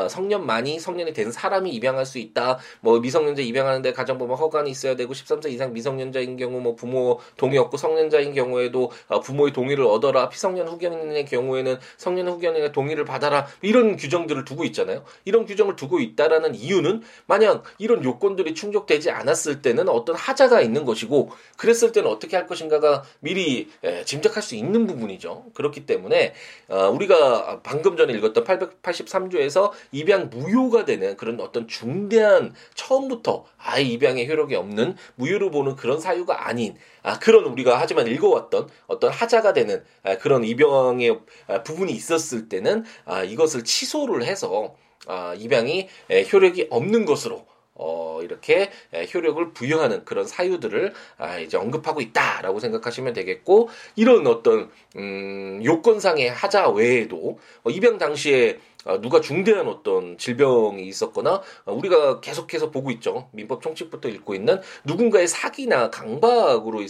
성년만이 0.09 0.81
성년이 0.81 1.13
된 1.13 1.31
사람이 1.31 1.71
입양할 1.71 2.07
수 2.07 2.19
있다. 2.19 2.59
뭐 2.81 2.99
미성년자 2.99 3.43
입양하는데 3.43 3.93
가정법원 3.93 4.37
허가는 4.39 4.69
있어야 4.71 4.97
되고 4.97 5.13
13세 5.13 5.51
이상 5.51 5.73
미성년자인 5.73 6.37
경우 6.37 6.61
뭐 6.61 6.75
부모 6.75 7.21
동의 7.37 7.59
없고 7.59 7.77
성년자인 7.77 8.35
경우에도 8.35 8.91
어, 9.09 9.21
부모의 9.21 9.53
동의를 9.53 9.85
얻어라. 9.85 10.29
피성년 10.29 10.67
후견인의 10.69 11.25
경우에는 11.27 11.79
성년 11.97 12.29
후견인의 12.29 12.73
동의를 12.73 13.05
받아라. 13.05 13.47
이런 13.63 13.97
규정들을 13.97 14.45
두고 14.45 14.65
있잖아요. 14.65 15.05
이런 15.25 15.47
규정을 15.47 15.77
두고 15.77 16.01
있다라는 16.01 16.55
이유는 16.55 17.03
만약 17.27 17.63
이런 17.79 18.03
요건들이 18.05 18.55
충족되지 18.55 19.11
않았을 19.11 19.63
때는 19.63 19.89
어떤 19.89 20.17
하자가 20.17 20.61
있는 20.61 20.85
것이고 20.85 21.31
그랬을 21.57 21.93
때는 21.93 22.11
어떻게 22.11 22.37
할 22.37 22.47
것인가가 22.47 23.05
미리 23.21 23.69
짐작할 24.05 24.43
수 24.43 24.57
있는 24.57 24.87
부분이죠. 24.87 25.47
그 25.55 25.63
렇기 25.67 25.87
때문에 25.87 26.35
어, 26.69 26.89
우리가 26.91 27.61
방금 27.63 27.97
전에 27.97 28.13
읽었던 28.15 28.45
883조에서 28.45 29.73
입양 29.93 30.31
무효가 30.31 30.85
되는 30.85 31.17
그런 31.17 31.41
어떤 31.41 31.69
중대한 31.69 32.55
처음부터 32.75 33.45
아예 33.59 33.83
입양의 33.83 34.29
효력이 34.29 34.55
없는 34.55 34.97
무효로 35.17 35.51
보는 35.51 35.77
그런 35.77 36.01
사유가 36.01 36.49
아닌 36.49 36.77
아 37.03 37.19
그런 37.19 37.45
우리가 37.45 37.79
하지만 37.79 38.07
읽어왔던 38.07 38.69
어떤 38.87 39.11
하자가 39.11 39.53
되는 39.53 39.85
아, 40.03 40.17
그런 40.19 40.45
입양의 40.45 41.21
아, 41.47 41.63
부분이 41.63 41.93
있었을 41.93 42.49
때는 42.49 42.85
아 43.05 43.23
이것을 43.23 43.65
취소를 43.65 44.25
해서 44.25 44.75
아 45.07 45.35
입양이 45.37 45.89
효력이 46.33 46.69
없는 46.71 47.05
것으로 47.05 47.47
어, 47.77 48.21
이렇게 48.23 48.71
효력을 49.15 49.53
부여하는 49.53 50.05
그런 50.05 50.27
사유들을 50.27 50.93
아, 51.19 51.39
이제 51.39 51.57
언급하고 51.57 52.01
있다라고 52.01 52.61
생각하시면 52.61 53.13
되겠고 53.13 53.69
이런 53.95 54.27
어떤 54.27 54.71
음, 54.97 55.61
요건상의 55.65 56.31
하자 56.31 56.71
외에도 56.71 57.39
어, 57.63 57.71
입양 57.71 57.99
당시에 57.99 58.53
아, 58.53 58.59
누가 59.01 59.21
중대한 59.21 59.69
어떤 59.69 60.17
질병이 60.19 60.87
있었거나 60.87 61.43
아, 61.65 61.73
우리가 61.73 62.21
계속해서 62.21 62.71
보고 62.71 62.91
있죠. 62.93 63.29
민법 63.33 63.63
총칙부터 63.63 64.09
읽고 64.09 64.35
있는 64.35 64.61
누군가의 64.85 65.29
사기나 65.29 65.91
강박으로 65.91 66.81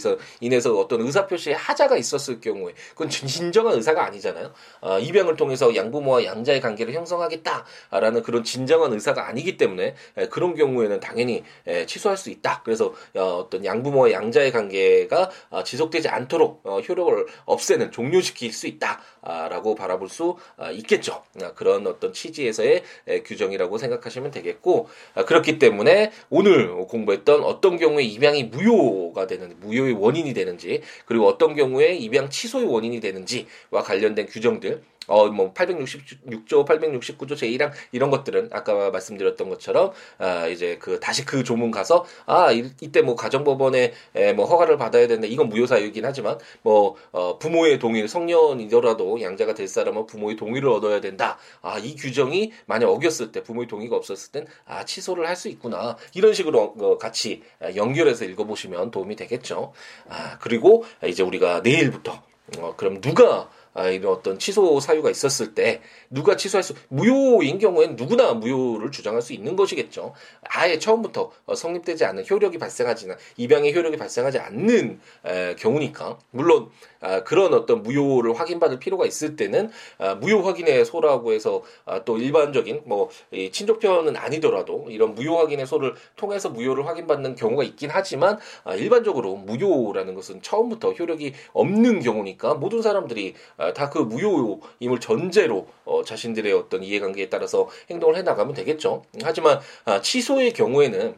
인해서 0.41 0.77
어떤 0.77 1.01
의사 1.01 1.27
표시에 1.27 1.53
하자가 1.53 1.97
있었을 1.97 2.39
경우에 2.39 2.73
그건 2.91 3.09
진정한 3.09 3.75
의사가 3.75 4.05
아니잖아요. 4.05 4.53
아, 4.81 4.99
입양을 4.99 5.35
통해서 5.35 5.75
양부모와 5.75 6.23
양자의 6.23 6.61
관계를 6.61 6.93
형성하겠다라는 6.93 8.23
그런 8.23 8.43
진정한 8.43 8.93
의사가 8.93 9.27
아니기 9.27 9.57
때문에 9.57 9.95
그런 10.29 10.55
경우에는 10.55 10.99
당연히 10.99 11.43
취소할 11.87 12.17
수 12.17 12.29
있다. 12.29 12.61
그래서 12.63 12.93
어, 13.15 13.45
어떤 13.45 13.65
양부모와 13.65 14.11
양자의 14.11 14.51
관계가 14.51 15.29
지속되지 15.63 16.09
않도록 16.09 16.61
어, 16.63 16.79
효력을 16.79 17.25
없애는 17.45 17.91
종료시킬 17.91 18.53
수 18.53 18.67
있다 18.67 19.01
라고 19.49 19.75
바라볼 19.75 20.09
수 20.09 20.37
있겠죠. 20.73 21.23
그런 21.55 21.85
어떤 21.85 22.13
취지에서의 22.13 22.83
규정이라고 23.25 23.77
생각하시면 23.77 24.31
되겠고 24.31 24.87
아, 25.15 25.25
그렇기 25.25 25.59
때문에 25.59 26.11
오늘 26.29 26.73
공부했던 26.87 27.43
어떤 27.43 27.77
경우에 27.77 28.03
입양이 28.03 28.43
무효가 28.43 29.27
되는 29.27 29.59
무효의 29.59 29.93
원인이 29.93 30.33
되는지 30.33 30.81
그리고 31.05 31.27
어떤 31.27 31.55
경우에 31.55 31.95
입양 31.95 32.29
취소의 32.29 32.65
원인이 32.65 32.99
되는지와 32.99 33.83
관련된 33.83 34.27
규정들 34.27 34.81
어, 35.07 35.27
뭐, 35.29 35.53
866조, 35.53 36.65
869조 36.67 37.31
제1항 37.33 37.71
이런 37.91 38.09
것들은 38.11 38.49
아까 38.51 38.91
말씀드렸던 38.91 39.49
것처럼, 39.49 39.91
아, 40.17 40.47
이제 40.47 40.77
그, 40.79 40.99
다시 40.99 41.25
그 41.25 41.43
조문 41.43 41.71
가서, 41.71 42.05
아, 42.25 42.51
이, 42.51 42.69
이때 42.81 43.01
뭐 43.01 43.15
가정법원에 43.15 43.93
에, 44.15 44.33
뭐 44.33 44.45
허가를 44.45 44.77
받아야 44.77 45.07
되는데, 45.07 45.27
이건 45.27 45.49
무효사유이긴 45.49 46.05
하지만, 46.05 46.37
뭐, 46.61 46.95
어, 47.11 47.37
부모의 47.39 47.79
동의를, 47.79 48.07
성년이더라도 48.07 49.21
양자가 49.21 49.53
될 49.53 49.67
사람은 49.67 50.05
부모의 50.07 50.35
동의를 50.35 50.69
얻어야 50.69 50.99
된다. 51.01 51.37
아, 51.61 51.77
이 51.79 51.95
규정이 51.95 52.51
만약 52.65 52.89
어겼을 52.89 53.31
때, 53.31 53.43
부모의 53.43 53.67
동의가 53.67 53.95
없었을 53.95 54.31
땐, 54.31 54.47
아, 54.65 54.83
취소를 54.85 55.25
할 55.27 55.37
수 55.37 55.47
있구나. 55.49 55.95
이런 56.15 56.33
식으로 56.33 56.73
어, 56.79 56.97
같이 56.97 57.43
연결해서 57.75 58.25
읽어 58.25 58.43
보시면 58.45 58.89
도움이 58.89 59.15
되겠죠. 59.15 59.71
아, 60.09 60.37
그리고 60.39 60.83
이제 61.05 61.21
우리가 61.23 61.61
내일부터, 61.61 62.21
어, 62.57 62.73
그럼 62.75 62.99
누가 63.01 63.49
아, 63.77 63.87
이런 63.87 64.11
어떤 64.11 64.39
취소 64.39 64.79
사유가 64.79 65.09
있었을 65.09 65.53
때 65.53 65.81
누가 66.09 66.35
취소할 66.35 66.63
수 66.63 66.73
무효인 66.89 67.59
경우에는 67.59 67.95
누구나 67.95 68.33
무효를 68.33 68.91
주장할 68.91 69.21
수 69.21 69.33
있는 69.33 69.55
것이겠죠. 69.55 70.13
아예 70.43 70.79
처음부터 70.79 71.31
어, 71.45 71.55
성립되지 71.55 72.03
않는 72.05 72.25
효력이 72.29 72.57
발생하지는 72.57 73.15
입양의 73.37 73.75
효력이 73.75 73.97
발생하지 73.97 74.39
않는 74.39 74.99
에, 75.25 75.55
경우니까 75.55 76.17
물론 76.31 76.69
아, 77.01 77.23
그런 77.23 77.53
어떤 77.53 77.83
무효를 77.83 78.39
확인받을 78.39 78.79
필요가 78.79 79.05
있을 79.05 79.35
때는 79.35 79.69
아, 79.99 80.15
무효 80.15 80.41
확인의 80.41 80.83
소라고 80.85 81.33
해서 81.33 81.61
아, 81.85 82.03
또 82.03 82.17
일반적인 82.17 82.81
뭐 82.85 83.09
이 83.31 83.51
친족편은 83.51 84.15
아니더라도 84.15 84.85
이런 84.89 85.13
무효 85.13 85.37
확인의 85.37 85.67
소를 85.67 85.95
통해서 86.15 86.49
무효를 86.49 86.87
확인받는 86.87 87.35
경우가 87.35 87.63
있긴 87.63 87.89
하지만 87.91 88.39
아, 88.63 88.73
일반적으로 88.73 89.35
무효라는 89.35 90.15
것은 90.15 90.41
처음부터 90.41 90.93
효력이 90.93 91.33
없는 91.53 91.99
경우니까 91.99 92.55
모든 92.55 92.81
사람들이 92.81 93.35
아, 93.57 93.66
다 93.73 93.89
그 93.89 93.99
무효임을 93.99 94.99
전제로 94.99 95.67
어, 95.85 96.03
자신들의 96.03 96.51
어떤 96.53 96.83
이해관계에 96.83 97.29
따라서 97.29 97.67
행동을 97.89 98.15
해 98.15 98.21
나가면 98.21 98.53
되겠죠. 98.53 99.03
하지만 99.23 99.59
아, 99.85 100.01
취소의 100.01 100.53
경우에는 100.53 101.15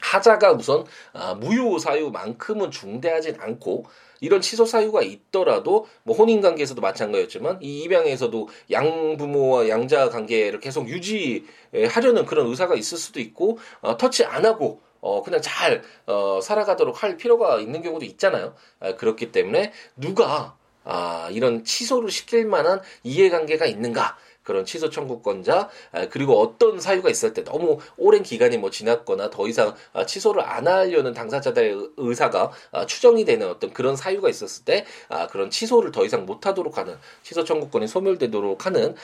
하자가 0.00 0.52
우선 0.52 0.84
아, 1.12 1.34
무효 1.34 1.78
사유만큼은 1.78 2.70
중대하진 2.70 3.36
않고 3.38 3.84
이런 4.20 4.40
취소 4.40 4.64
사유가 4.64 5.02
있더라도 5.02 5.86
뭐 6.04 6.16
혼인 6.16 6.40
관계에서도 6.40 6.80
마찬가지였지만 6.80 7.58
이 7.60 7.82
입양에서도 7.82 8.48
양부모와 8.70 9.68
양자 9.68 10.10
관계를 10.10 10.60
계속 10.60 10.88
유지하려는 10.88 12.24
그런 12.26 12.46
의사가 12.46 12.74
있을 12.76 12.98
수도 12.98 13.20
있고 13.20 13.58
어, 13.80 13.96
터치 13.96 14.24
안 14.24 14.44
하고 14.44 14.80
어 15.00 15.22
그냥 15.22 15.40
잘 15.42 15.82
어, 16.06 16.38
살아가도록 16.40 17.02
할 17.02 17.16
필요가 17.16 17.58
있는 17.58 17.82
경우도 17.82 18.04
있잖아요. 18.04 18.54
아, 18.78 18.94
그렇기 18.94 19.32
때문에 19.32 19.72
누가 19.96 20.56
아, 20.84 21.28
이런 21.32 21.64
취소를 21.64 22.10
시킬 22.10 22.46
만한 22.46 22.80
이해관계가 23.02 23.66
있는가? 23.66 24.16
그런 24.42 24.64
취소 24.64 24.90
청구권자 24.90 25.68
아, 25.92 26.08
그리고 26.08 26.40
어떤 26.40 26.80
사유가 26.80 27.10
있을 27.10 27.32
때 27.32 27.44
너무 27.44 27.78
오랜 27.96 28.22
기간이 28.22 28.58
뭐 28.58 28.70
지났거나 28.70 29.30
더 29.30 29.48
이상 29.48 29.74
아, 29.92 30.04
취소를 30.04 30.42
안 30.42 30.66
하려는 30.66 31.12
당사자들의 31.14 31.90
의사가 31.96 32.50
아, 32.72 32.86
추정이 32.86 33.24
되는 33.24 33.48
어떤 33.48 33.72
그런 33.72 33.96
사유가 33.96 34.28
있었을 34.28 34.64
때 34.64 34.84
그런 35.30 35.50
취소를 35.50 35.92
더 35.92 36.04
이상 36.04 36.26
못하도록 36.26 36.76
하는 36.76 36.96
취소 37.22 37.44
청구권이 37.44 37.86
소멸되도록 37.86 38.66
하는 38.66 38.94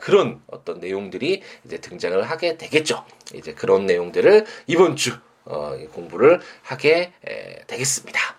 그런 0.00 0.40
어떤 0.48 0.80
내용들이 0.80 1.42
이제 1.64 1.78
등장을 1.78 2.20
하게 2.22 2.56
되겠죠. 2.56 3.04
이제 3.34 3.54
그런 3.54 3.86
내용들을 3.86 4.46
이번 4.66 4.96
주 4.96 5.16
어, 5.44 5.76
공부를 5.92 6.40
하게 6.62 7.12
되겠습니다. 7.66 8.37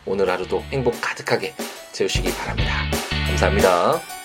오늘 0.07 0.31
하루도 0.31 0.63
행복 0.71 1.01
가득하게 1.01 1.55
채우시기 1.93 2.33
바랍니다. 2.35 2.85
감사합니다. 3.27 4.18